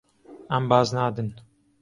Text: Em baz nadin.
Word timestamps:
Em 0.59 0.69
baz 0.73 0.95
nadin. 0.99 1.29